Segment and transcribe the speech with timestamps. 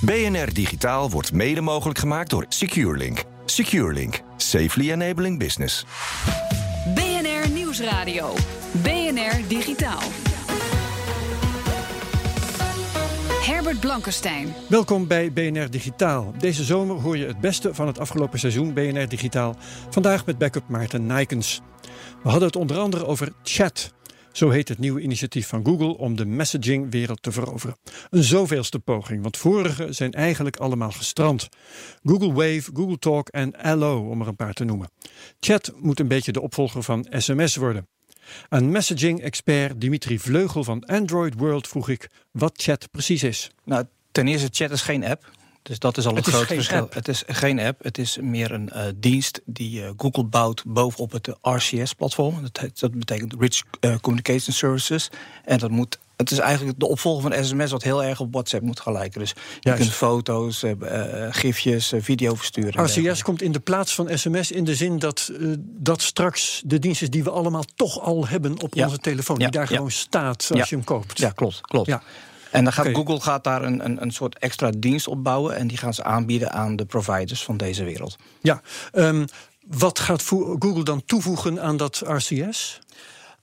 [0.00, 3.22] BNR Digitaal wordt mede mogelijk gemaakt door SecureLink.
[3.44, 4.20] SecureLink.
[4.36, 5.84] Safely enabling business.
[6.94, 8.34] BNR Nieuwsradio.
[8.72, 10.00] BNR Digitaal.
[13.42, 14.54] Herbert Blankenstein.
[14.68, 16.34] Welkom bij BNR Digitaal.
[16.38, 19.56] Deze zomer hoor je het beste van het afgelopen seizoen BNR Digitaal.
[19.90, 21.60] Vandaag met backup Maarten Nijkens.
[22.22, 23.92] We hadden het onder andere over chat.
[24.32, 27.76] Zo heet het nieuwe initiatief van Google om de messagingwereld te veroveren.
[28.10, 31.48] Een zoveelste poging, want vorige zijn eigenlijk allemaal gestrand.
[32.02, 34.90] Google Wave, Google Talk en Allo, om er een paar te noemen.
[35.40, 37.86] Chat moet een beetje de opvolger van sms worden.
[38.48, 43.50] Aan messaging-expert Dimitri Vleugel van Android World vroeg ik wat chat precies is.
[43.64, 45.30] Nou, ten eerste, chat is geen app.
[45.62, 46.78] Dus dat is al Het een is groot verschil.
[46.78, 46.94] app.
[46.94, 51.12] Het is geen app, het is meer een eh, dienst die eh, Google bouwt bovenop
[51.12, 52.42] het RCS-platform.
[52.52, 55.08] Dat, dat betekent Rich eh, Communication Services.
[55.44, 55.98] En dat moet.
[56.16, 59.20] Het is eigenlijk de opvolger van sms, wat heel erg op WhatsApp moet gaan lijken.
[59.20, 60.64] Dus je kunt foto's,
[61.30, 62.84] gifjes, video versturen.
[62.84, 65.30] RCS komt in de plaats van sms in de zin dat
[65.62, 68.84] dat straks de dienst is die we allemaal toch al hebben op Ja.
[68.84, 69.36] onze telefoon.
[69.38, 69.76] Ja, Die daar ja.
[69.76, 71.18] gewoon staat als je hem koopt.
[71.18, 71.60] Ja, klopt.
[71.60, 71.86] klopt.
[71.86, 72.02] Ja.
[72.52, 72.86] En dan gaat.
[72.86, 75.56] Google gaat daar een, een, een soort extra dienst op bouwen.
[75.56, 78.16] En die gaan ze aanbieden aan de providers van deze wereld.
[78.40, 78.60] Ja,
[78.92, 79.26] ehm,
[79.66, 82.80] wat gaat Google dan toevoegen aan dat RCS?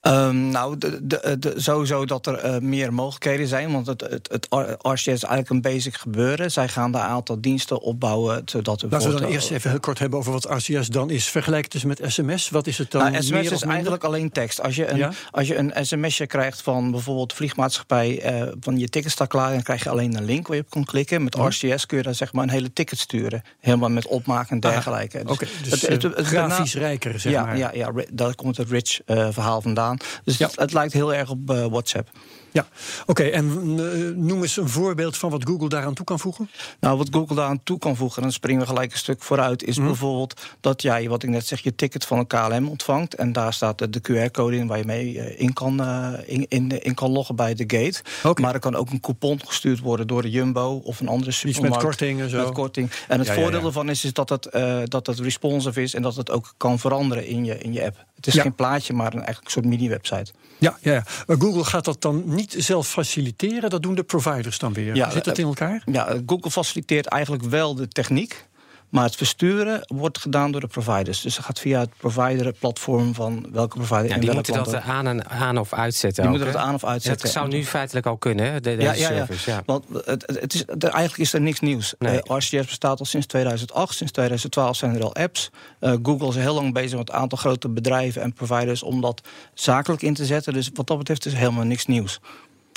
[0.02, 3.72] Ehm, nou, de, de, de, sowieso dat er eh, meer mogelijkheden zijn.
[3.72, 4.48] Want het, het, het
[4.82, 6.52] RCS is eigenlijk een basic gebeuren.
[6.52, 8.42] Zij gaan daar een aantal diensten opbouwen.
[8.46, 11.28] Zodat Laten we dan eerst even heel kort hebben over wat RCS dan is.
[11.28, 12.50] Vergelijk het dus met sms.
[12.50, 13.12] Wat is het dan?
[13.12, 14.62] Nou, sms of is eigenlijk alleen tekst.
[14.62, 15.12] Als je een, Ja?
[15.32, 18.22] als je een sms'je krijgt van bijvoorbeeld vliegmaatschappij...
[18.22, 20.70] eh, van je ticket staat klaar, dan krijg je alleen een link waar je op
[20.70, 21.24] kan klikken.
[21.24, 21.48] Met Oh.
[21.48, 23.42] RCS kun je dan zeg maar een hele ticket sturen.
[23.60, 25.22] Helemaal met opmaken en dergelijke.
[25.26, 27.58] Oké, dus, eh, grafisch rijker, zeg ja, maar.
[27.58, 29.89] Ja, ja, daar komt het rich eh, verhaal vandaan.
[30.24, 30.48] Dus Ja.
[30.48, 32.10] het, het lijkt heel erg op eh, WhatsApp.
[32.52, 32.68] Ja,
[33.06, 33.24] oké.
[33.24, 36.50] en eh, noem eens een voorbeeld van wat Google daaraan toe kan voegen.
[36.80, 39.78] Nou, wat Google daaraan toe kan voegen, dan springen we gelijk een stuk vooruit, is
[39.78, 43.16] bijvoorbeeld dat jij, wat ik net zeg, je ticket van een KLM ontvangt.
[43.16, 46.46] En daar staat de, de QR-code in waar je mee eh, in, kan, eh, in,
[46.50, 48.02] in, in kan loggen bij de gate.
[48.42, 51.36] Maar er kan ook een coupon gestuurd worden door de Jumbo of een andere met
[51.36, 51.84] supermarkt.
[51.84, 52.44] korting en zo.
[52.44, 52.92] Met korting.
[53.08, 53.66] En het Ja, voordeel ja.
[53.66, 56.80] ervan is, is dat, het, eh, dat het responsive is en dat het ook kan
[56.80, 58.06] veranderen in je, in je app.
[58.16, 60.32] Het is geen plaatje, maar een, eigenlijk een soort mini-website.
[60.58, 61.36] Ja, ja, ja.
[61.38, 63.70] Google gaat dat dan niet zelf faciliteren.
[63.70, 64.96] Dat doen de providers dan weer.
[64.96, 65.84] Ja, Zit dat eh, in elkaar?
[65.86, 68.48] Ja, Google faciliteert eigenlijk wel de techniek.
[68.90, 71.22] Maar het versturen wordt gedaan door de providers.
[71.22, 74.82] Dus het gaat via het provider-platform van welke provider Ja, die moeten dat ook.
[74.82, 76.24] aan, en, aan of uitzetten.
[76.24, 77.22] Die ook, moeten dat aan of uitzetten.
[77.24, 79.16] Dat zou nu feitelijk al kunnen, hè, de- deze Ja, ja, ja.
[79.26, 79.50] service.
[79.50, 79.62] Ja.
[79.66, 81.94] Want het, het- is, er- eigenlijk is er niks nieuws.
[82.00, 82.22] Nee.
[82.22, 83.96] Eh, RCS bestaat al sinds 2008.
[83.96, 85.50] Sinds 2012 zijn er al apps.
[85.80, 89.22] Eh, Google is heel lang bezig met een aantal grote bedrijven en providers om dat
[89.54, 90.54] zakelijk in te zetten.
[90.54, 92.20] Dus wat dat betreft is helemaal niks nieuws.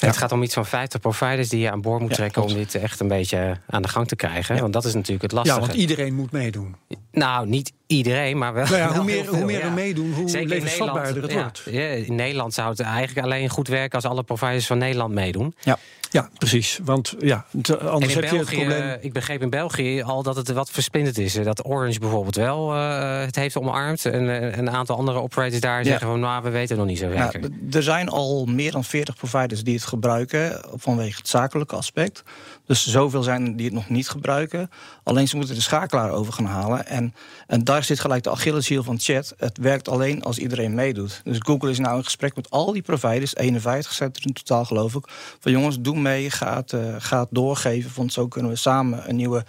[0.07, 2.43] Het gaat om iets van 50 providers die je aan boord moet Ja, trekken...
[2.43, 4.61] om dit echt een beetje aan de gang te krijgen.
[4.61, 5.61] Want dat is natuurlijk het lastige.
[5.61, 6.77] Ja, want iedereen moet meedoen.
[7.13, 8.65] Nou, niet iedereen, maar wel.
[8.65, 11.67] Nou ja, hoe meer, veel, hoe meer er meedoen, hoe Zeker levensvatbaarder het wordt.
[12.07, 15.55] in Nederland zou het eigenlijk alleen goed werken als alle providers van Nederland meedoen.
[15.61, 15.79] Ja.
[16.13, 16.79] Ja, precies.
[16.85, 17.45] Want ja,
[17.81, 18.97] anders heb je het probleem.
[19.01, 21.35] ik begreep in België al dat het wat versplinterd is.
[21.35, 24.05] Dat Orange bijvoorbeeld wel eh, het heeft omarmd.
[24.07, 25.85] En eh, een aantal andere operators daar Ja.
[25.85, 27.51] zeggen van nou, we weten nog niet zo Nou, zeker.
[27.71, 32.23] er zijn al meer dan 40 providers die het gebruiken vanwege het zakelijke aspect.
[32.67, 34.71] Dus zoveel zijn die het nog niet gebruiken.
[35.03, 36.87] Alleen ze moeten de schakelaar over gaan halen.
[36.87, 37.15] En,
[37.47, 39.35] en daar zit gelijk de Achilleshiel van chat.
[39.37, 41.21] Het werkt alleen als iedereen meedoet.
[41.25, 44.65] Dus Google is nou in gesprek met al die providers, 51 zijn er in totaal
[44.65, 45.09] geloof ik.
[45.41, 47.91] Van jongens, doe mee, ga het, eh, doorgeven.
[47.95, 49.45] Want zo kunnen we samen een nieuwe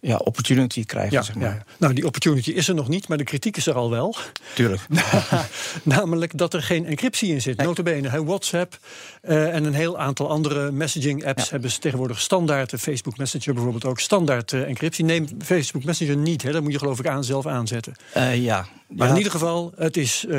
[0.00, 1.12] ja, opportunity krijgen.
[1.12, 1.44] Ja, zeg maar.
[1.54, 1.62] ja.
[1.78, 4.16] Nou, die opportunity is er nog niet, maar de kritiek is er al wel.
[4.54, 4.80] Tuurlijk.
[5.82, 7.56] Namelijk dat er geen encryptie in zit.
[7.62, 8.78] Notabene, hè, WhatsApp
[9.22, 12.70] eh, en een heel aantal andere messaging-apps hebben ze tegenwoordig standaard.
[12.70, 15.04] de Facebook Messenger bijvoorbeeld ook standaard eh, encryptie.
[15.04, 17.94] Neem Facebook Messenger niet, hè, dat moet je geloof ik aan zelf aanzetten.
[18.12, 18.66] Eh, ja.
[18.88, 19.12] Maar Ja.
[19.12, 20.38] in ieder geval, het is eh,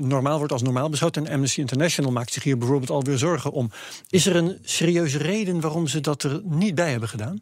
[0.00, 1.16] normaal, wordt als normaal beschouwd.
[1.16, 3.70] En Amnesty International maakt zich hier bijvoorbeeld alweer zorgen om.
[4.08, 7.40] Is er een serieuze reden waarom ze dat er niet bij hebben gedaan?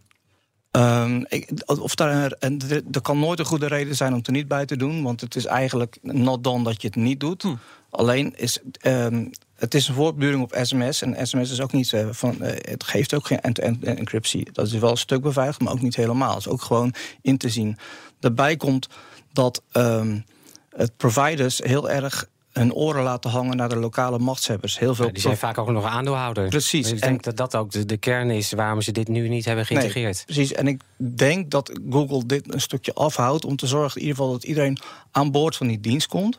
[0.74, 2.58] Ehm, ik, of daar en
[2.92, 5.02] er, kan nooit een goede reden zijn om er niet bij te doen.
[5.02, 7.44] Want het is eigenlijk not done dat je het niet doet.
[7.90, 8.60] Alleen is.
[8.80, 11.02] ehm, het is een voortduring op sms.
[11.02, 12.36] En sms is ook niet uh, van.
[12.40, 14.52] Uh, het geeft ook geen end-to-end encryptie.
[14.52, 16.30] Dat is wel een stuk beveiligd, maar ook niet helemaal.
[16.30, 17.78] Het is ook gewoon in te zien.
[18.20, 18.88] Daarbij komt
[19.32, 20.24] dat um,
[20.70, 24.78] het providers heel erg hun oren laten hangen naar de lokale machtshebbers.
[24.78, 26.48] Heel veel ja, die zijn vaak ook nog aandeelhouder.
[26.48, 26.92] Precies.
[26.92, 29.66] ik denk dat dat ook de, de, kern is waarom ze dit nu niet hebben
[29.66, 30.14] geïntegreerd.
[30.14, 30.52] Nee, precies.
[30.52, 34.32] En ik denk dat Google dit een stukje afhoudt om te zorgen in ieder geval
[34.32, 34.78] dat iedereen
[35.10, 36.38] aan boord van die dienst komt.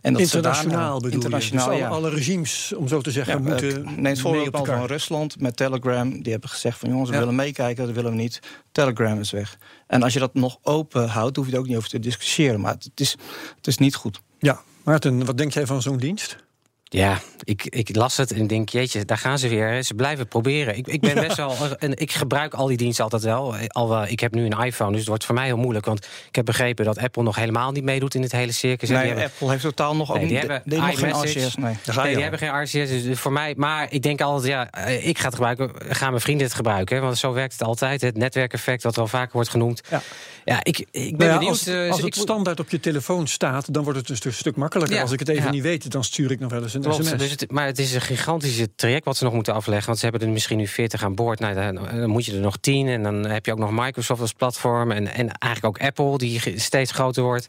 [0.00, 1.78] En dat internationaal bedoel internationaal, je?
[1.78, 5.56] Dus alle, regimes, om zo te zeggen, ja, moeten Neem het voorbeeld van Rusland met
[5.56, 6.22] Telegram.
[6.22, 8.40] Die hebben gezegd van jongens, we willen meekijken, dat willen we niet.
[8.72, 9.58] Telegram is weg.
[9.86, 12.60] En als je dat nog open houdt, hoef je er ook niet over te discussiëren.
[12.60, 13.16] Maar het is,
[13.56, 14.20] het is niet goed.
[14.38, 16.43] Ja, Maarten, wat denk jij van zo'n dienst?
[16.94, 19.82] Ja, ik, ik las het en denk, jeetje, daar gaan ze weer.
[19.82, 20.76] Ze blijven proberen.
[20.76, 21.56] Ik, ik ben best wel.
[21.78, 23.54] En ik gebruik al die diensten altijd wel.
[23.66, 25.86] Al, ik heb nu een iPhone, dus het wordt voor mij heel moeilijk.
[25.86, 28.88] Want ik heb begrepen dat Apple nog helemaal niet meedoet in het hele circus.
[28.88, 31.56] Nee, hebben, Apple heeft totaal nog ook nee, die hebben die nog geen RCS.
[31.56, 33.04] Nee, nee die hebben geen RCS.
[33.04, 33.54] Dus voor mij.
[33.56, 35.70] Maar ik denk altijd, ja, eh, ik ga het gebruiken.
[35.88, 37.00] Gaan mijn vrienden het gebruiken?
[37.00, 38.00] Want zo werkt het altijd.
[38.00, 39.80] Het netwerkeffect, wat er al vaker wordt genoemd.
[39.90, 40.02] Ja,
[40.44, 41.68] ja ik, ik ben nou benieuwd.
[41.68, 45.00] Als, als het ik, standaard op je telefoon staat, dan wordt het een stuk, makkelijker.
[45.00, 47.18] als ik het even niet weet, dan stuur ik nog wel eens een Klopt, sms.
[47.18, 49.86] Dus het, maar het is een gigantische traject wat ze nog moeten afleggen.
[49.86, 51.40] Want ze hebben er misschien nu 40 aan boord.
[51.40, 52.88] Nou, dan, moet je er nog 10.
[52.88, 54.90] En dan heb je ook nog Microsoft als platform.
[54.90, 57.48] En, en eigenlijk ook Apple, die steeds groter wordt.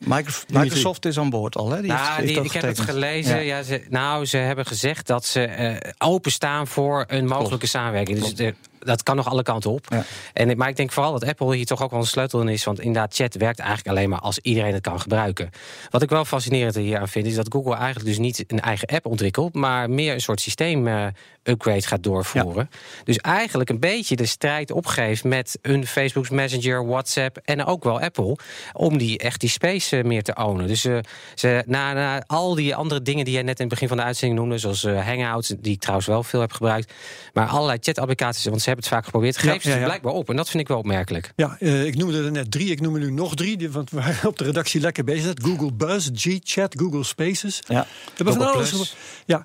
[0.53, 1.81] Microsoft is aan boord al, hè?
[1.81, 3.43] Die nou, die, ik heb het gelezen.
[3.45, 3.63] Ja.
[3.63, 8.19] ze, nou, ze hebben gezegd dat ze uh, openstaan voor een mogelijke samenwerking.
[8.19, 8.53] Dus de,
[8.85, 9.85] dat kan nog alle kanten op.
[9.89, 10.03] Ja.
[10.33, 12.63] En, maar ik denk vooral dat Apple hier toch ook wel een sleutel in is.
[12.63, 15.49] Want inderdaad, chat werkt eigenlijk alleen maar als iedereen het kan gebruiken.
[15.89, 18.87] Wat ik wel fascinerend hier aan vind, is dat Google eigenlijk dus niet een eigen
[18.87, 21.05] app ontwikkelt, maar meer een soort systeem uh,
[21.43, 22.69] upgrade gaat doorvoeren.
[23.03, 27.99] Dus eigenlijk een beetje de strijd opgeeft met een Facebook Messenger, WhatsApp en ook wel
[27.99, 28.37] Apple.
[28.73, 30.67] Om die echt die space uh, meer te ownen.
[30.67, 30.97] Dus uh,
[31.35, 34.03] ze, na, na, al die andere dingen die jij net in het begin van de
[34.03, 36.93] uitzending noemde, zoals Hangouts, die ik trouwens wel veel heb gebruikt,
[37.33, 40.29] maar allerlei chat-applicaties, want ze hebben het vaak geprobeerd, geven ja, ja, ze blijkbaar op.
[40.29, 41.33] En dat vind ik wel opmerkelijk.
[41.35, 44.27] Ja, ik noemde er net drie, ik noem er nu nog drie, want we waren
[44.27, 45.33] op de redactie lekker bezig.
[45.41, 47.61] Google Buzz, G-Chat, Google Spaces.
[47.67, 48.95] Ja, we hebben van alles.
[49.25, 49.43] Ja,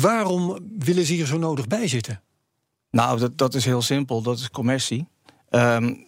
[0.00, 2.22] waarom willen ze hier zo nodig bij zitten?
[2.90, 4.22] Nou, dat, dat is heel simpel.
[4.22, 5.08] Dat is commercie.
[5.50, 6.06] Um,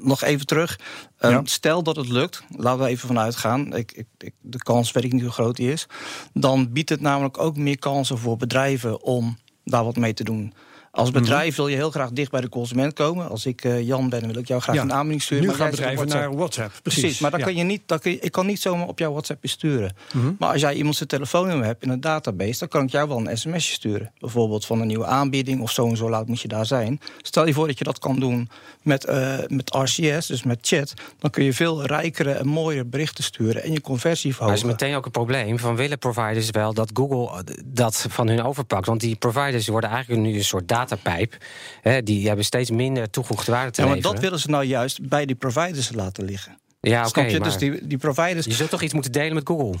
[0.00, 0.80] nog even terug.
[1.20, 3.76] Um, Stel dat het lukt, laten we even vanuit gaan.
[3.76, 5.86] Ik, ik, de kans weet ik niet hoe groot die is.
[6.32, 10.54] Dan biedt het namelijk ook meer kansen voor bedrijven om daar wat mee te doen.
[10.96, 11.18] Als mhm.
[11.20, 13.28] bedrijf wil je heel graag dicht bij de consument komen.
[13.28, 15.44] Als ik uh, Jan ben, wil ik jou graag een aanbieding sturen.
[15.44, 16.72] Nu gaan bedrijven naar WhatsApp.
[16.82, 19.10] Precies, maar dan kun je niet, dan kun je, ik kan niet zomaar op jouw
[19.10, 19.96] WhatsApp sturen.
[20.12, 20.32] Mhm.
[20.38, 22.58] Maar als jij iemand zijn telefoonnummer hebt in een database...
[22.58, 24.12] dan kan ik jou wel een sms'je sturen.
[24.18, 27.00] Bijvoorbeeld van een nieuwe aanbieding of zo en zo laat moet je daar zijn.
[27.22, 28.48] Stel je voor dat je dat kan doen
[28.82, 30.94] met, uh, met RCS, dus met chat...
[31.18, 33.62] dan kun je veel rijkere en mooier berichten sturen...
[33.62, 34.60] en je conversie verhogen.
[34.60, 36.74] Maar is meteen ook een probleem van willen providers wel...
[36.74, 38.86] dat Google dat van hun overpakt.
[38.86, 41.36] Want die providers worden eigenlijk nu een soort data datapijp.
[41.80, 45.08] Hè, die hebben steeds minder toegevoegde waarde te ja, maar dat willen ze nou juist
[45.08, 46.58] bij die providers laten liggen.
[46.80, 47.20] Ja, oké.
[47.20, 48.46] Okay, dus die, die providers.
[48.46, 49.74] Je zult toch iets moeten delen met Google?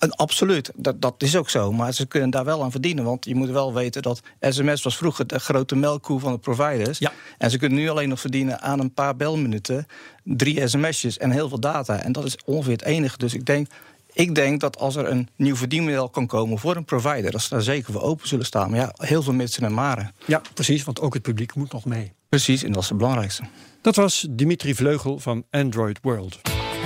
[0.00, 1.72] En absoluut, dat, dat is ook zo.
[1.72, 3.04] Maar ze kunnen daar wel aan verdienen.
[3.04, 6.98] Want je moet wel weten dat sms was vroeger de grote melkkoe van de providers.
[6.98, 7.12] Ja.
[7.38, 9.86] En ze kunnen nu alleen nog verdienen aan een paar belminuten,
[10.24, 12.02] drie sms'jes en heel veel data.
[12.02, 13.18] En dat is ongeveer het enige.
[13.18, 13.68] Dus ik denk,
[14.12, 17.48] ik denk dat als er een nieuw verdienmodel kan komen voor een provider, dat ze
[17.48, 18.70] daar zeker voor open zullen staan.
[18.70, 20.14] Maar ja, heel veel mensen en maren.
[20.24, 22.12] Ja, precies, want ook het publiek moet nog mee.
[22.28, 23.42] Precies, en dat is het belangrijkste.
[23.82, 26.40] Dat was Dimitri Vleugel van Android World.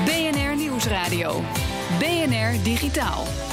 [0.05, 1.43] BNR Nieuwsradio.
[1.99, 3.44] BNR Digitaal.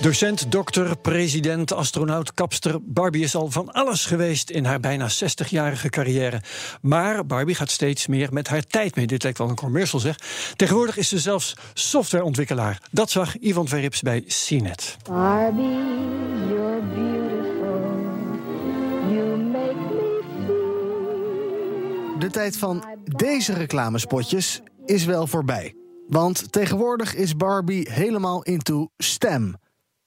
[0.00, 2.78] Docent, dokter, president, astronaut, kapster.
[2.82, 6.40] Barbie is al van alles geweest in haar bijna 60-jarige carrière.
[6.80, 9.06] Maar Barbie gaat steeds meer met haar tijd mee.
[9.06, 10.16] Dit lijkt wel een commercial zeg.
[10.56, 12.82] Tegenwoordig is ze zelfs softwareontwikkelaar.
[12.90, 14.96] Dat zag Ivan Verrips bij CNET.
[15.08, 15.64] Barbie,
[16.48, 17.92] you're beautiful.
[19.10, 22.18] You make me feel...
[22.18, 25.74] De tijd van deze reclamespotjes is wel voorbij.
[26.08, 29.62] Want tegenwoordig is Barbie helemaal into STEM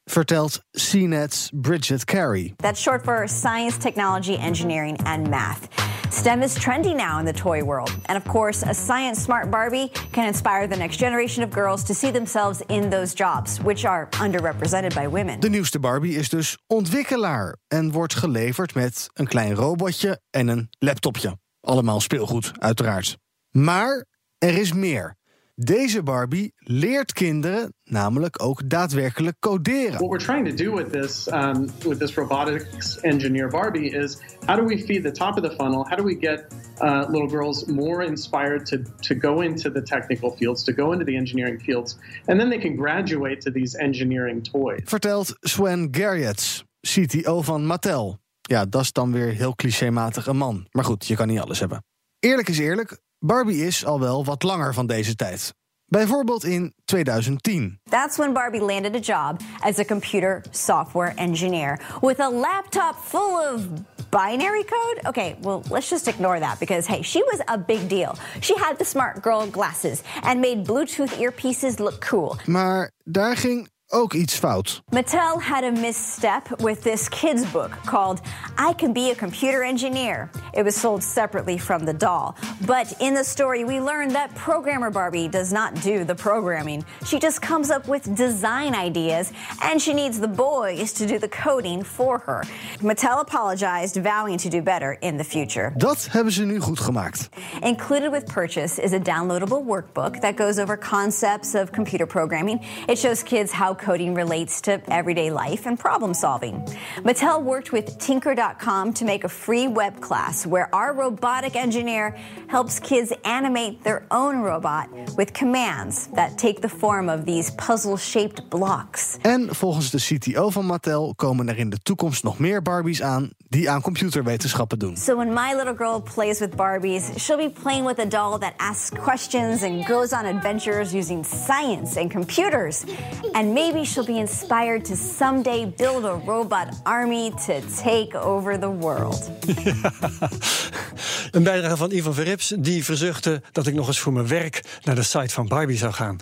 [0.07, 2.53] vertelt CNET's Bridget Carey.
[2.57, 5.67] That's short for Science, Technology, Engineering and Math.
[6.09, 7.91] STEM is trendy now in the toy world.
[8.05, 11.93] And of course, a science smart Barbie can inspire the next generation of girls to
[11.93, 15.39] see themselves in those jobs, which are underrepresented by women.
[15.39, 20.69] De nieuwste Barbie is dus ontwikkelaar en wordt geleverd met een klein robotje en een
[20.79, 21.37] laptopje.
[21.61, 23.17] Allemaal speelgoed, uiteraard.
[23.51, 24.05] Maar
[24.37, 25.16] er is meer.
[25.59, 29.97] Deze Barbie leert kinderen namelijk ook daadwerkelijk coderen.
[29.97, 34.55] What we're trying to do with this um, with this robotics engineer Barbie is how
[34.55, 35.85] do we feed the top of the funnel?
[35.87, 36.45] How do we get
[36.81, 41.05] uh, little girls more inspired to to go into the technical fields, to go into
[41.05, 44.81] the engineering fields, and then they can graduate to these engineering toys.
[44.83, 48.19] Vertelt Sven Gerjets, CTO van Mattel.
[48.41, 50.67] Ja, dat is dan weer heel clichématig een man.
[50.71, 51.83] Maar goed, je kan niet alles hebben.
[52.19, 55.53] Eerlijk is eerlijk, Barbie is al wel wat langer van deze tijd.
[55.85, 57.79] Bijvoorbeeld in 2010.
[57.89, 63.53] That's when Barbie landed a job as a computer software engineer with a laptop full
[63.53, 63.61] of
[64.09, 65.05] binary code?
[65.05, 68.17] Okay, well, let's just ignore that because, hey, she was a big deal.
[68.41, 72.35] She had the smart girl glasses and made Bluetooth earpieces look cool.
[72.45, 74.81] Maar daar ging ook iets fout.
[74.91, 78.21] Mattel had a misstep with this kids book called
[78.57, 80.29] I Can Be a Computer Engineer.
[80.53, 82.35] It was sold separately from the doll.
[82.65, 86.83] But in the story, we learned that programmer Barbie does not do the programming.
[87.05, 91.29] She just comes up with design ideas and she needs the boys to do the
[91.29, 92.43] coding for her.
[92.79, 95.73] Mattel apologized, vowing to do better in the future.
[95.77, 97.29] Dat hebben ze nu goed gemaakt.
[97.61, 102.61] Included with purchase is a downloadable workbook that goes over concepts of computer programming.
[102.87, 106.61] It shows kids how coding relates to everyday life and problem solving.
[107.03, 112.15] Mattel worked with Tinker.com to make a free web class where our robotic engineer
[112.47, 117.97] helps kids animate their own robot with commands that take the form of these puzzle
[117.97, 119.17] shaped blocks.
[119.21, 123.31] En volgens de CTO van Mattel komen er in de toekomst nog meer Barbies aan
[123.49, 124.97] die aan computerwetenschappen doen.
[124.97, 128.53] So when my little girl plays with Barbies, she'll be playing with a doll that
[128.57, 132.83] asks questions and goes on adventures using science and computers.
[133.31, 138.69] And maybe she'll be inspired to someday build a robot army to take over the
[138.69, 139.31] world.
[141.31, 144.95] Een bijdrage van Ivan Verrips, die verzuchtte dat ik nog eens voor mijn werk naar
[144.95, 146.17] de site van Barbie zou gaan.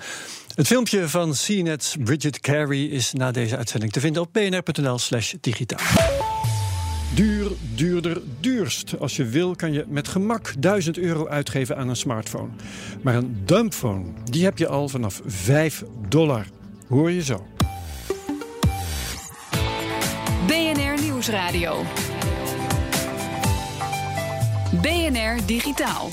[0.56, 5.80] Het filmpje van CNET's Bridget Carey is na deze uitzending te vinden op bnr.nl/slash digitaal.
[7.16, 9.00] Duur, duurder, duurst.
[9.00, 12.50] Als je wil kan je met gemak 1000 euro uitgeven aan een smartphone.
[13.02, 16.46] Maar een dumbphone, die heb je al vanaf 5 dollar.
[16.88, 17.46] Hoor je zo.
[20.48, 21.84] BNR Nieuwsradio.
[24.82, 26.10] BNR Digitaal.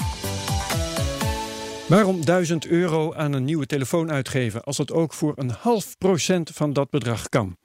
[1.88, 6.50] Waarom 1000 euro aan een nieuwe telefoon uitgeven als het ook voor een half procent
[6.50, 7.57] van dat bedrag kan?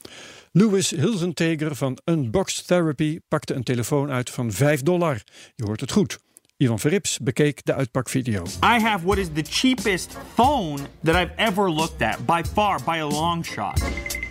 [0.51, 5.21] Louis Hilzenteger van Unboxed Therapy pakte een telefoon uit van 5 dollar.
[5.55, 6.19] Je hoort het goed.
[6.59, 8.43] Ivan Verrips bekeek de uitpakvideo.
[8.63, 12.97] I have what is the cheapest phone that I've ever looked at, by far, by
[12.97, 13.81] a long shot.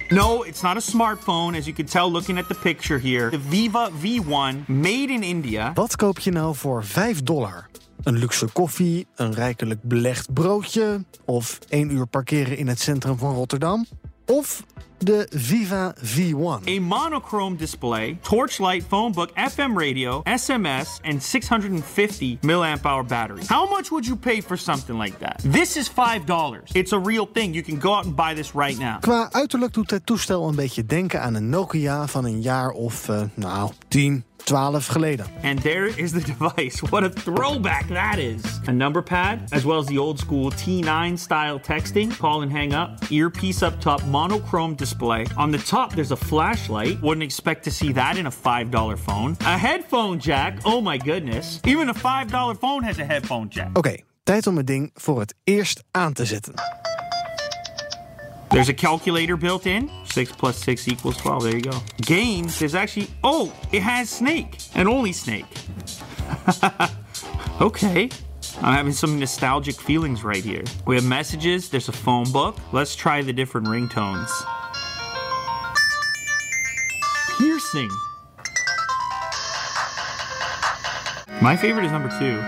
[0.09, 3.31] No, it's not a smartphone, as you can tell looking at the picture here.
[3.31, 5.73] The Viva V1, made in India.
[5.75, 7.69] Wat koop je nou voor 5 dollar?
[8.03, 11.05] Een luxe koffie, een rijkelijk belegd broodje...
[11.25, 13.87] of één uur parkeren in het centrum van Rotterdam?
[14.25, 14.65] Of
[14.99, 16.69] de Viva V1.
[16.69, 23.43] A monochrome display, torchlight phone book, FM radio, SMS, and 650 milliamp hour battery.
[23.49, 25.41] How much would you pay for something like that?
[25.45, 26.71] This is $5.
[26.75, 27.55] It's a real thing.
[27.55, 28.99] You can go out and buy this right now.
[29.01, 33.09] Qua uiterlijk doet het toestel een beetje denken aan een Nokia van een jaar of,
[33.09, 35.27] uh, nou, 10, 12 geleden.
[35.43, 36.81] And there is the device.
[36.91, 38.45] What a throwback that is.
[38.69, 42.73] A number pad, as well as the old school T9 style texting, call and hang
[42.73, 45.27] up, earpiece up top, monochrome display.
[45.37, 47.01] On the top, there's a flashlight.
[47.03, 49.37] Wouldn't expect to see that in a $5 phone.
[49.41, 50.59] A headphone jack.
[50.65, 51.61] Oh my goodness.
[51.65, 53.69] Even a $5 phone has a headphone jack.
[53.69, 56.55] Oké, okay, tijd om het ding voor het eerst aan te zetten.
[58.51, 59.91] There's a calculator built in.
[60.05, 61.43] 6 plus 6 equals 12.
[61.43, 61.79] There you go.
[62.03, 63.09] Games, there's actually.
[63.23, 64.59] Oh, it has Snake.
[64.75, 65.47] And only Snake.
[67.61, 68.09] okay.
[68.63, 70.65] I'm having some nostalgic feelings right here.
[70.87, 72.57] We have messages, there's a phone book.
[72.73, 74.31] Let's try the different ringtones.
[77.37, 77.91] Piercing.
[81.43, 82.41] My favorite is number two.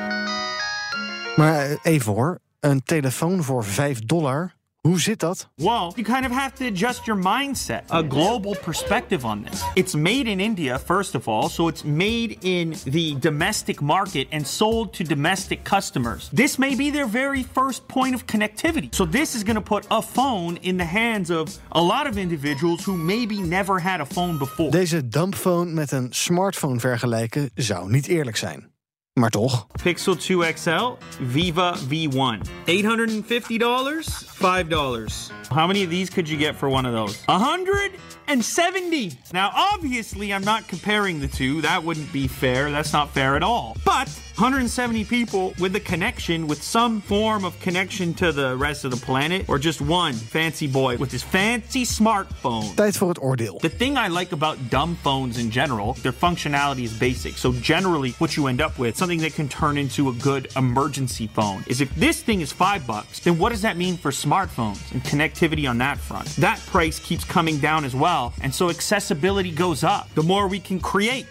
[1.36, 4.54] Maar eh, even hoor, een telefoon voor 5 dollar.
[4.88, 5.49] Hoe zit dat?
[5.54, 9.62] Well, you kind of have to adjust your mindset, a global perspective on this.
[9.75, 14.47] It's made in India, first of all, so it's made in the domestic market and
[14.47, 16.30] sold to domestic customers.
[16.33, 18.88] This may be their very first point of connectivity.
[18.90, 22.16] So, this is going to put a phone in the hands of a lot of
[22.16, 24.71] individuals who maybe never had a phone before.
[24.71, 28.76] Deze dumbphone met een smartphone vergelijken zou niet eerlijk zijn.
[29.18, 29.66] Maar toch.
[29.82, 32.40] Pixel 2 XL, Viva V1.
[32.66, 35.30] $850, $5.
[35.50, 37.22] How many of these could you get for one of those?
[37.26, 37.90] 100
[38.28, 39.12] 170.
[39.32, 41.62] Now, obviously, I'm not comparing the two.
[41.62, 42.70] That wouldn't be fair.
[42.70, 43.75] That's not fair at all.
[43.87, 44.08] But
[44.38, 48.97] 170 people with a connection, with some form of connection to the rest of the
[48.99, 52.75] planet, or just one fancy boy with his fancy smartphone.
[52.75, 53.58] Tijd voor het oordeel.
[53.61, 57.37] The thing I like about dumb phones in general, their functionality is basic.
[57.38, 61.28] So generally, what you end up with, something that can turn into a good emergency
[61.35, 64.92] phone, is if this thing is five bucks, then what does that mean for smartphones
[64.92, 66.28] and connectivity on that front?
[66.37, 70.06] That price keeps coming down as well, and so accessibility goes up.
[70.14, 71.26] The more we can create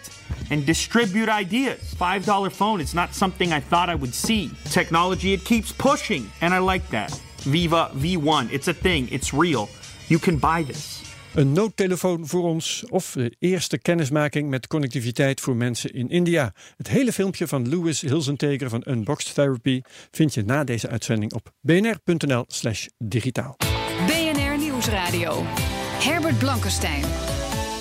[0.50, 1.94] and distribute ideas.
[1.94, 4.50] $5 phone, it's not something I thought I would see.
[4.70, 7.10] Technology, it keeps pushing, and I like that.
[7.44, 9.68] Viva V1, it's a thing, it's real.
[10.08, 10.98] You can buy this.
[11.34, 16.52] Een noodtelefoon voor ons of de eerste kennismaking met connectiviteit voor mensen in India.
[16.76, 21.52] Het hele filmpje van Louis Hilsenteger van Unboxed Therapy vind je na deze uitzending op
[21.60, 23.56] bnr.nl/slash digitaal.
[24.06, 25.44] BNR Nieuwsradio.
[25.98, 27.04] Herbert Blankenstein.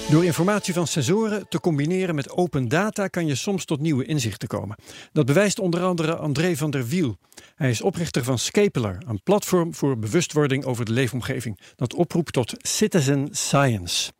[0.10, 4.48] Door informatie van sensoren te combineren met open data kan je soms tot nieuwe inzichten
[4.48, 4.78] komen.
[5.12, 7.18] Dat bewijst onder andere André van der Wiel.
[7.56, 12.54] Hij is oprichter van Scapeler, een platform voor bewustwording over de leefomgeving dat oproept tot
[12.58, 14.12] citizen science.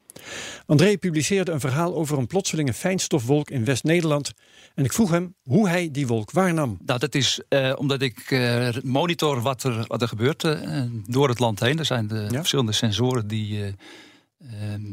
[0.66, 4.34] André publiceerde een verhaal over een plotselinge fijnstofwolk in West-Nederland.
[4.76, 6.78] En ik vroeg hem hoe hij die wolk waarnam.
[6.86, 11.30] Nou, dat is uh, omdat ik uh, monitor wat er, wat er gebeurt uh, door
[11.30, 11.80] het land heen.
[11.80, 12.38] Er zijn de ja?
[12.38, 13.76] verschillende sensoren die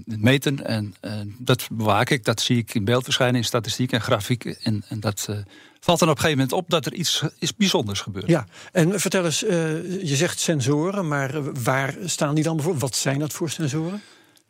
[0.04, 0.66] meten.
[0.66, 0.94] En
[1.38, 2.24] dat bewaak ik.
[2.24, 4.44] Dat zie ik in beeld verschijnen in statistiek en grafiek.
[4.44, 5.28] En, en dat
[5.80, 8.26] valt dan op een gegeven moment op dat er iets is bijzonders gebeurt.
[8.26, 12.78] Ja, en vertel eens, je zegt sensoren, maar waar staan die dan voor?
[12.78, 14.02] Wat zijn dat voor sensoren?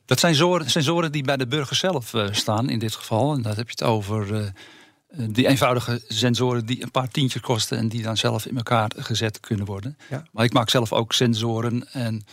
[0.06, 3.34] Dat zijn sensoren, sensoren die bij de burger zelf staan in dit geval.
[3.34, 4.52] En dat heb je het over
[5.16, 9.40] die eenvoudige sensoren die een paar tientjes kosten en die dan zelf in elkaar gezet
[9.40, 9.98] kunnen worden.
[10.10, 10.22] Ja.
[10.32, 12.24] Maar ik maak zelf ook sensoren en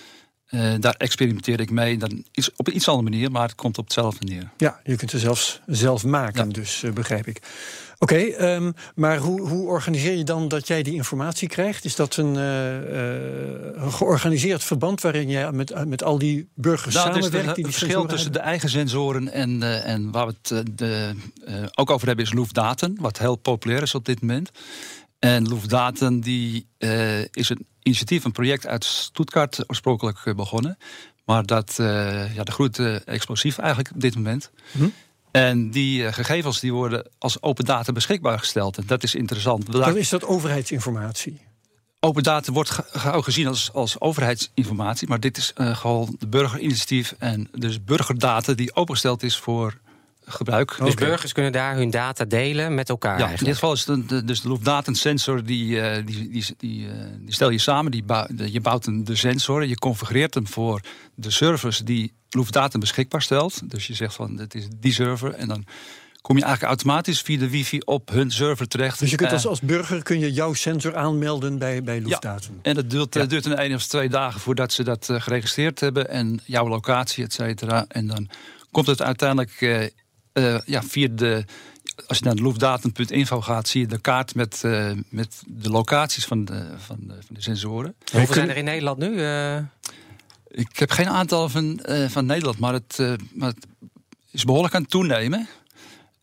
[0.50, 1.98] uh, daar experimenteer ik mee.
[1.98, 4.50] Dan is op een iets andere manier, maar het komt op hetzelfde neer.
[4.58, 6.54] Ja, je kunt ze zelfs zelf maken, ja.
[6.54, 7.42] dus begrijp ik.
[8.03, 11.86] Oké, okay, um, maar hoe, hoe, organiseer je dan dat jij die informatie krijgt?
[11.86, 17.08] Is dat een, uh, een georganiseerd verband waarin jij met, met al die burgers nou,
[17.08, 17.46] samenwerkt?
[17.46, 21.15] Het die verschil tussen de eigen sensoren en, en waar we het de,
[21.75, 24.51] ook over hebben is Loefdaten, wat heel populair is op dit moment.
[25.20, 26.67] En Loefdaten die,
[27.31, 30.77] is een initiatief, een project uit Stuttgart oorspronkelijk begonnen.
[31.25, 31.74] Maar dat
[32.34, 34.51] ja, de groeit explosief eigenlijk op dit moment.
[34.72, 34.88] Hm?
[35.32, 38.78] En die uh, gegevens die worden als open data beschikbaar gesteld.
[38.78, 39.72] En dat is interessant.
[39.72, 41.40] Dan is dat overheidsinformatie?
[42.00, 45.08] Open data wordt ge gezien als, als overheidsinformatie.
[45.08, 49.78] Maar dit is gewoon de burgerinitiatief en dus burgerdata die opengesteld is voor
[50.32, 50.76] gebruik.
[50.80, 51.08] Dus okay.
[51.08, 53.20] burgers kunnen daar hun data delen met elkaar.
[53.20, 53.41] Ja, eigenlijk.
[53.41, 56.91] in dit geval is het de, dus de Luftdatensensor, die, uh, die, die, die, uh,
[57.20, 57.91] die, stel je samen.
[57.91, 60.82] Die bouw, de, je bouwt een, de sensor, je configureert hem voor
[61.15, 63.70] de servers die Luftdaten beschikbaar stelt.
[63.72, 65.65] Dus je zegt van, het is die server en dan
[66.22, 69.00] kom je eigenlijk automatisch via de wifi op hun server terecht.
[69.00, 72.52] Dus je kunt als, als burger kun je jouw sensor aanmelden bij, bij Luftdaten?
[72.54, 73.26] Ja, en dat duurt, ja.
[73.26, 76.10] duurt een één of twee dagen voordat ze dat geregistreerd hebben.
[76.10, 77.86] En jouw locatie, et cetera.
[77.88, 78.30] En dan
[78.72, 79.91] komt het uiteindelijk
[80.34, 81.46] uh, uh, ja, via de.
[82.08, 86.26] Als je naar de loefdatum.info gaat, zie je de kaart met, uh, met de locaties
[86.26, 87.96] van de, van de, van de sensoren.
[88.12, 89.10] Hoeveel zijn er in Nederland nu?
[89.10, 89.58] Uh...
[90.48, 92.98] Ik heb geen aantal van, van Nederland, maar het,
[93.34, 93.67] maar het
[94.32, 95.48] is behoorlijk aan het toenemen.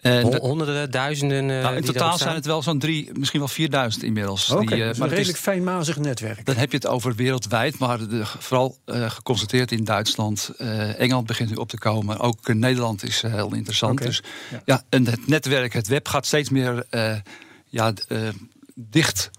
[0.09, 1.47] En Honderden, duizenden.
[1.47, 4.51] Nou, in totaal zijn het wel zo'n drie, misschien wel 4000 inmiddels.
[4.51, 6.45] Oké, okay, uh, maar een redelijk is, fijnmazig netwerk.
[6.45, 10.51] Dan heb je het over wereldwijd, maar de, vooral uh, geconstateerd in Duitsland.
[10.59, 12.19] Uh, Engeland begint nu op te komen.
[12.19, 13.93] Ook Nederland is heel interessant.
[13.93, 14.07] Okay.
[14.07, 14.63] Dus ja.
[14.65, 14.83] ja.
[14.89, 16.87] en het netwerk, het web gaat steeds meer
[17.69, 17.93] ja,
[18.75, 19.31] dicht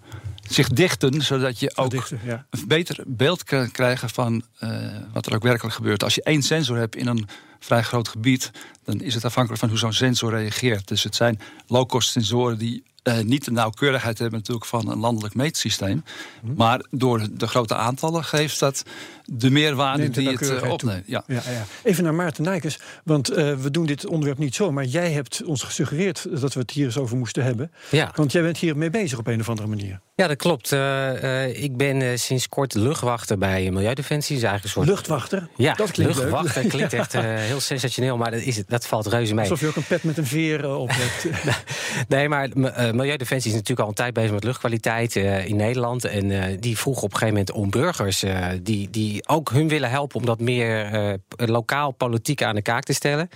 [0.49, 2.45] zich dichten, zodat je ook dichten, ja.
[2.49, 4.79] een beter beeld kan krijgen van uh,
[5.13, 6.03] wat er ook werkelijk gebeurt.
[6.03, 7.27] Als je één sensor hebt in een
[7.59, 8.51] vrij groot gebied,
[8.83, 10.87] dan is het afhankelijk van hoe zo'n sensor reageert.
[10.87, 15.35] Dus het zijn low-cost sensoren die uh, niet de nauwkeurigheid hebben natuurlijk van een landelijk
[15.35, 16.03] meetsysteem.
[16.41, 16.53] Hm.
[16.53, 18.83] Maar door de grote aantallen geeft dat
[19.31, 21.03] de meerwaarde Neemt die het uh, opneemt.
[21.05, 21.23] Ja.
[21.27, 21.65] Ja, ja.
[21.83, 25.43] Even naar Maarten Nijkers, want uh, we doen dit onderwerp niet zo, maar jij hebt
[25.43, 27.71] ons gesuggereerd dat we het hier eens over moesten hebben.
[27.91, 28.11] Ja.
[28.15, 29.99] Want jij bent hier mee bezig op een of andere manier.
[30.15, 30.71] Ja, dat klopt.
[30.71, 34.35] Uh, ik ben sinds kort luchtwachter bij Milieudefensie.
[34.35, 34.87] Is eigenlijk een soort...
[34.87, 35.47] Luchtwachter?
[35.55, 36.71] Ja, dat klinkt luchtwachter leuk.
[36.71, 37.13] klinkt echt
[37.51, 39.43] heel sensationeel, maar dat, is het, dat valt reuze mee.
[39.43, 41.27] Alsof je ook een pet met een veer op hebt.
[42.07, 42.49] nee, maar
[42.93, 46.05] Milieudefensie is natuurlijk al een tijd bezig met luchtkwaliteit in Nederland.
[46.05, 48.23] En die vroeg op een gegeven moment om burgers
[48.61, 52.83] die, die ook hun willen helpen om dat meer uh, lokaal politiek aan de kaak
[52.83, 53.29] te stellen.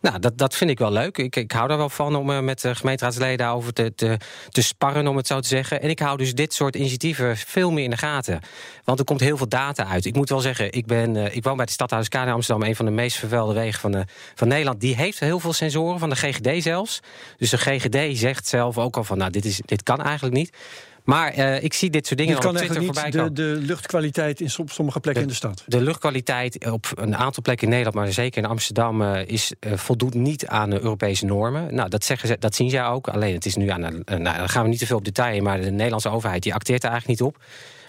[0.00, 1.18] Nou, dat, dat vind ik wel leuk.
[1.18, 4.16] Ik, ik hou daar wel van om uh, met de gemeenteraadsleden over te, te,
[4.48, 5.82] te sparren, om het zo te zeggen.
[5.82, 8.40] En ik hou dus dit soort initiatieven veel meer in de gaten.
[8.84, 10.04] Want er komt heel veel data uit.
[10.04, 12.84] Ik moet wel zeggen, ik, ben, ik woon bij de Stadhuis in Amsterdam, een van
[12.84, 14.80] de meest vervuilde wegen van, van Nederland.
[14.80, 17.00] Die heeft heel veel sensoren, van de GGD zelfs.
[17.36, 20.52] Dus de GGD zegt zelf ook al van, nou, dit, is, dit kan eigenlijk niet.
[21.10, 23.34] Maar uh, ik zie dit soort dingen dit kan op Twitter niet voorbij komen.
[23.34, 25.62] De, de luchtkwaliteit in sommige plekken de, in de stad.
[25.66, 29.72] De luchtkwaliteit op een aantal plekken in Nederland, maar zeker in Amsterdam, uh, is, uh,
[29.76, 31.74] voldoet niet aan de Europese normen.
[31.74, 33.08] Nou, dat, zeggen ze, dat zien zij ook.
[33.08, 33.80] Alleen het is nu aan.
[33.80, 36.54] nou, daar gaan we niet te veel op detail in, maar de Nederlandse overheid die
[36.54, 37.42] acteert er eigenlijk niet op.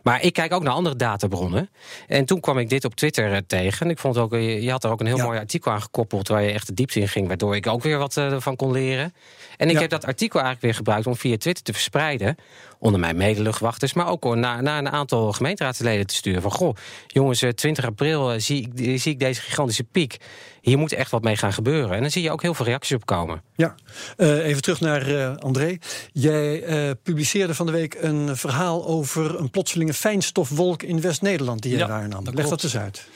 [0.03, 1.69] Maar ik kijk ook naar andere databronnen.
[2.07, 3.89] En toen kwam ik dit op Twitter uh, tegen.
[3.89, 5.23] Ik vond ook, je had er ook een heel ja.
[5.23, 6.27] mooi artikel aan gekoppeld...
[6.27, 8.71] waar je echt de diepte in ging, waardoor ik ook weer wat uh, van kon
[8.71, 9.13] leren.
[9.57, 9.81] En ik ja.
[9.81, 12.35] heb dat artikel eigenlijk weer gebruikt om via Twitter te verspreiden...
[12.79, 16.41] onder mijn medeluchtwachters, maar ook naar, naar een aantal gemeenteraadsleden te sturen.
[16.41, 16.75] Van, goh,
[17.07, 20.17] jongens, 20 april zie ik, zie ik deze gigantische piek.
[20.61, 21.95] Hier moet echt wat mee gaan gebeuren.
[21.95, 23.41] En dan zie je ook heel veel reacties op komen.
[23.55, 23.75] Ja,
[24.17, 25.77] uh, even terug naar uh, André.
[26.11, 31.71] Jij uh, publiceerde van de week een verhaal over een plotselinge fijnstofwolk in West-Nederland die
[31.71, 32.23] je ja, waarnam.
[32.33, 33.07] Leg dat eens uit.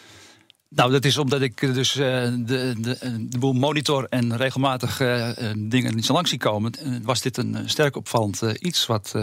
[0.70, 2.98] Nou, dat is omdat ik dus de, de,
[3.30, 4.98] de boel monitor en regelmatig
[5.58, 6.74] dingen niet zo lang zie komen.
[7.04, 9.14] Was dit een sterk opvallend iets wat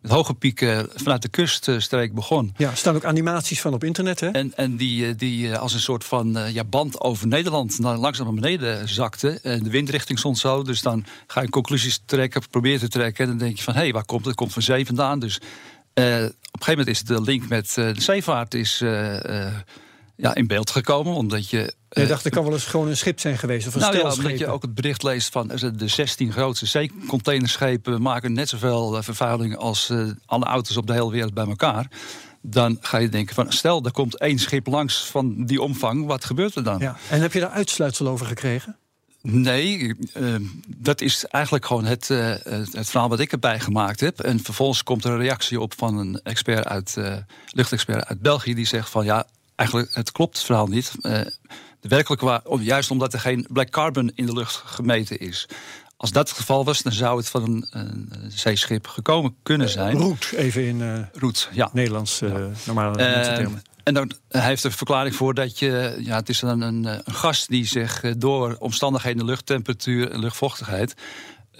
[0.00, 2.54] met hoge pieken vanuit de kuststreek begon.
[2.56, 4.28] Ja, er staan ook animaties van op internet, hè?
[4.28, 8.34] En, en die, die als een soort van ja, band over Nederland naar, langzaam naar
[8.34, 9.38] beneden zakte.
[9.42, 13.24] En de windrichting stond zo, dus dan ga je conclusies trekken, probeer te trekken.
[13.24, 14.28] En dan denk je van, hé, hey, waar komt het?
[14.28, 15.18] Het komt van zee vandaan.
[15.18, 15.50] Dus uh, op
[16.00, 19.46] een gegeven moment is de link met uh, de zeevaart is, uh,
[20.16, 21.14] ja, in beeld gekomen.
[21.14, 21.74] Omdat je.
[21.88, 23.66] Je dacht, er kan wel eens gewoon een schip zijn geweest.
[23.66, 28.02] Of een nou ja, omdat je ook het bericht leest van de 16 grootste zeecontainerschepen
[28.02, 29.92] maken net zoveel vervuiling als
[30.26, 31.88] alle auto's op de hele wereld bij elkaar.
[32.46, 36.24] Dan ga je denken van stel, er komt één schip langs van die omvang, wat
[36.24, 36.78] gebeurt er dan?
[36.78, 36.96] Ja.
[37.10, 38.76] En heb je daar uitsluitsel over gekregen?
[39.22, 40.34] Nee, uh,
[40.76, 42.34] dat is eigenlijk gewoon het, uh,
[42.70, 44.20] het verhaal wat ik erbij gemaakt heb.
[44.20, 48.54] En vervolgens komt er een reactie op van een expert uit, uh, luchtexpert uit België,
[48.54, 50.92] die zegt van ja, eigenlijk het klopt het verhaal niet.
[51.80, 55.48] de werkelijke waar, juist omdat er geen black carbon in de lucht gemeten is.
[55.96, 59.96] Als dat het geval was, dan zou het van een, een zeeschip gekomen kunnen zijn.
[59.96, 61.70] Roet, even in Roet, ja.
[61.72, 62.50] Nederlands ja.
[62.66, 63.62] normale termen.
[63.84, 67.02] En dan hij heeft een verklaring voor dat je, ja, het is dan een, een
[67.04, 70.94] gas die zich door omstandigheden, luchttemperatuur en luchtvochtigheid,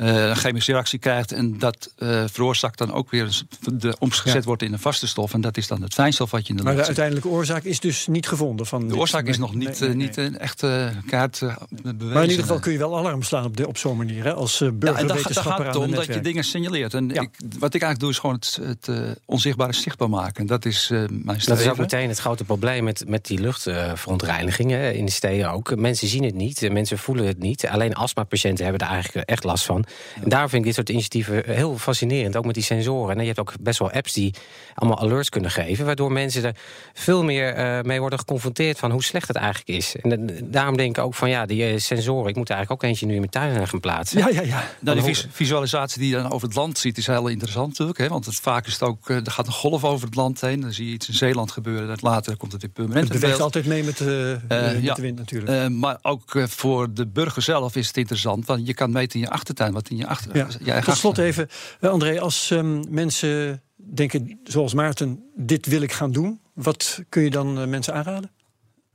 [0.01, 1.33] uh, een chemische reactie krijgt.
[1.33, 4.43] En dat uh, veroorzaakt dan ook weer de, omgezet ja.
[4.43, 5.35] wordt in een vaste stof.
[5.35, 7.81] En dat is dan het fijnstof wat je in de maar de uiteindelijke oorzaak is
[7.81, 8.67] dus niet gevonden?
[8.67, 10.07] Van de oorzaak is nog niet, nee, nee, nee.
[10.07, 12.13] niet een echte kaart uh, bewezen.
[12.13, 14.25] Maar in ieder geval kun je wel alarm slaan op, de, op zo'n manier.
[14.25, 16.95] Hè, als burgerwetenschapper ja, daar gaat het om dat je dingen signaleert.
[16.95, 17.21] En ja.
[17.21, 20.41] ik, wat ik eigenlijk doe is gewoon het, het onzichtbare zichtbaar maken.
[20.41, 21.47] En dat is mijn streven.
[21.47, 25.77] Dat is ook meteen het grote probleem met, met die luchtverontreinigingen in de steden ook.
[25.77, 27.67] Mensen zien het niet, mensen voelen het niet.
[27.67, 29.84] Alleen astmapatiënten hebben er eigenlijk echt last van.
[30.23, 32.37] En daarom vind dit soort initiatieven heel fascinerend.
[32.37, 33.15] Ook met die sensoren.
[33.15, 34.35] En je hebt ook best wel apps die
[34.75, 35.85] allemaal alerts kunnen geven.
[35.85, 36.57] Waardoor mensen er
[36.93, 39.97] veel meer uh, mee worden geconfronteerd van hoe slecht het eigenlijk is.
[39.97, 42.29] En uh, daarom denk ik ook van ja, die uh, sensoren.
[42.29, 44.19] Ik moet er eigenlijk ook eentje nu in mijn tuin gaan plaatsen.
[44.19, 44.69] Ja, ja, ja.
[44.81, 47.99] Nou, die vis visualisatie die je dan over het land ziet is heel interessant natuurlijk.
[47.99, 48.09] Hè?
[48.09, 50.61] Want het, vaak is het ook, er gaat een golf over het land heen.
[50.61, 51.89] Dan zie je iets in Zeeland gebeuren.
[51.89, 53.09] Dat later komt het weer permanent.
[53.09, 55.69] Het beweegt altijd mee met, de, met ja, de wind natuurlijk.
[55.69, 58.47] maar ook voor de burger zelf is het interessant.
[58.47, 60.81] Want je kan meten in je achtertuin wat in je achtertuin ja.
[60.81, 61.49] Tot slot even,
[61.81, 67.31] André, als um, mensen denken zoals Maarten, dit wil ik gaan doen, wat kun je
[67.31, 68.31] dan uh, mensen aanraden?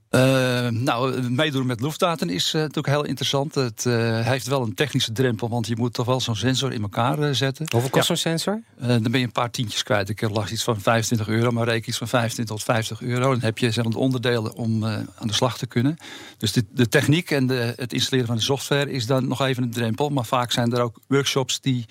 [0.09, 3.55] Uh, nou, meedoen met luchtdaten is uh, natuurlijk heel interessant.
[3.55, 6.81] Het uh, heeft wel een technische drempel, want je moet toch wel zo'n sensor in
[6.81, 7.65] elkaar zetten.
[7.71, 8.15] Hoeveel kost ja.
[8.15, 8.61] zo'n sensor?
[8.77, 10.09] dan ben je een paar tientjes kwijt.
[10.09, 13.31] Ik lag iets van 25 euro, maar reken iets van 25 tot 50 euro.
[13.31, 15.97] Dan heb je zeg, onderdelen om aan de slag te kunnen.
[16.37, 19.63] Dus de, de techniek en de, het installeren van de software is dan nog even
[19.63, 20.09] een drempel.
[20.09, 21.85] Maar vaak zijn er ook workshops die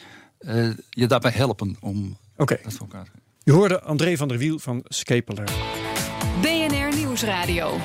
[0.90, 2.60] je daarbij helpen om okay.
[2.62, 3.28] dat voor elkaar te krijgen.
[3.42, 5.48] Je hoorde André van der Wiel van Scapeler.
[7.18, 7.76] BNR Nieuwsradio.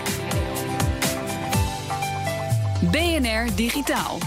[2.92, 4.18] BNR Digitaal.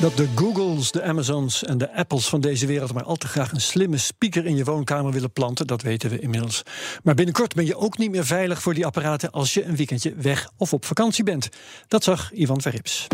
[0.00, 3.52] Dat de Googles, de Amazons en de Apples van deze wereld maar al te graag
[3.52, 6.62] een slimme speaker in je woonkamer willen planten, dat weten we inmiddels.
[7.02, 10.14] Maar binnenkort ben je ook niet meer veilig voor die apparaten als je een weekendje
[10.14, 11.48] weg of op vakantie bent.
[11.88, 13.06] Dat zag Ivan Verrips.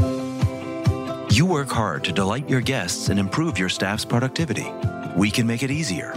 [1.29, 4.67] You work hard to delight your guests and improve your staff's productivity.
[5.17, 6.13] We can make it easier.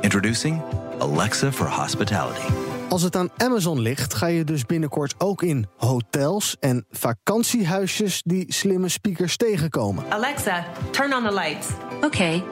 [0.00, 0.62] Introducing
[0.98, 2.65] Alexa for Hospitality.
[2.88, 8.52] Als het aan Amazon ligt, ga je dus binnenkort ook in hotels en vakantiehuisjes die
[8.52, 10.04] slimme speakers tegenkomen.
[10.08, 11.66] Alexa, turn on the lights.
[12.04, 12.42] Okay.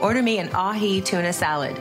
[0.00, 1.78] Order me an ahi tuna salad.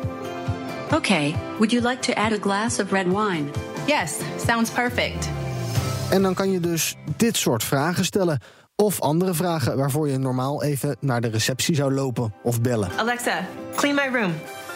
[0.94, 1.36] Okay.
[1.58, 3.50] Would you like to add a glass of red wine?
[3.88, 5.30] Yes, sounds perfect.
[6.12, 8.40] En dan kan je dus dit soort vragen stellen.
[8.76, 12.90] Of andere vragen waarvoor je normaal even naar de receptie zou lopen of bellen.
[12.98, 14.34] Alexa, clean my room.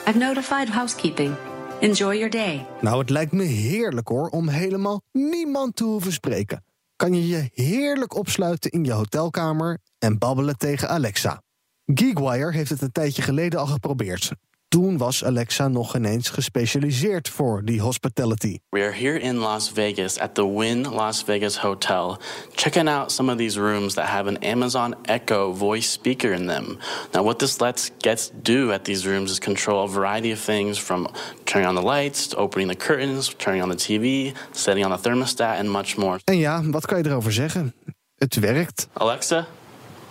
[0.07, 1.35] I've notified housekeeping.
[1.79, 2.65] Enjoy your day.
[2.81, 6.63] Nou, het lijkt me heerlijk hoor om helemaal niemand te hoeven spreken.
[6.95, 11.41] Kan je je heerlijk opsluiten in je hotelkamer en babbelen tegen Alexa.
[11.85, 14.31] Geekwire heeft het een tijdje geleden al geprobeerd.
[14.75, 18.59] Toen was Alexa nog ineens gespecialiseerd voor die hospitality.
[18.69, 22.17] We are here in Las Vegas at the Wynn Las Vegas Hotel,
[22.55, 26.77] checking out some of these rooms that have an Amazon Echo voice speaker in them.
[27.13, 30.79] Now, what this lets guests do at these rooms is control a variety of things
[30.79, 31.07] from
[31.43, 35.09] turning on the lights, to opening the curtains, turning on the TV, setting on the
[35.09, 36.19] thermostat, and much more.
[36.23, 37.73] En ja, wat kan je erover zeggen?
[38.15, 38.87] Het werkt.
[38.93, 39.45] Alexa,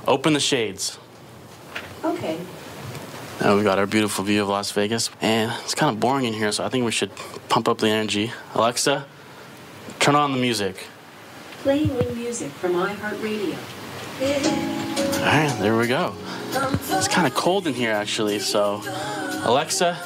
[0.05, 0.99] open the shades.
[2.01, 2.37] Okay.
[3.41, 5.11] Now we've got our beautiful view of Las Vegas.
[5.21, 7.11] And it's kind of boring in here, so I think we should
[7.49, 8.33] pump up the energy.
[8.55, 9.05] Alexa,
[9.99, 10.87] turn on the music.
[11.63, 13.57] Playing Win music from iHeartRadio.
[14.21, 16.15] All right, there we go.
[16.91, 18.39] It's kind of cold in here, actually.
[18.39, 18.81] So,
[19.45, 19.97] Alexa,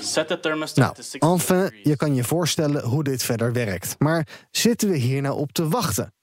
[0.00, 3.94] set the thermostat Nou, to 60 enfin, je kan je voorstellen hoe dit verder werkt.
[3.98, 6.14] Maar zitten we hier nou op te wachten?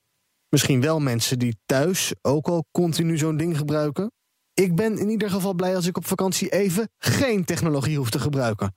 [0.50, 4.12] Misschien wel mensen die thuis ook al continu zo'n ding gebruiken?
[4.54, 8.20] Ik ben in ieder geval blij als ik op vakantie even geen technologie hoef te
[8.20, 8.76] gebruiken.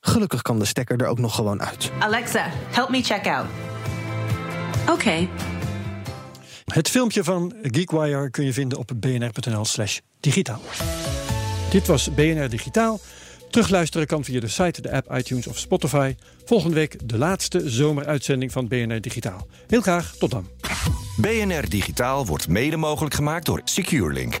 [0.00, 1.90] Gelukkig kan de stekker er ook nog gewoon uit.
[1.98, 3.46] Alexa, help me check out.
[4.90, 5.28] Okay.
[6.64, 10.60] Het filmpje van Geekwire kun je vinden op bnr.nl/slash digitaal.
[11.70, 13.00] Dit was BNR Digitaal.
[13.50, 16.14] Terugluisteren kan via de site, de app, iTunes of Spotify.
[16.44, 19.46] Volgende week de laatste zomeruitzending van BNR Digitaal.
[19.66, 20.48] Heel graag, tot dan.
[21.16, 24.40] BNR Digitaal wordt mede mogelijk gemaakt door SecureLink.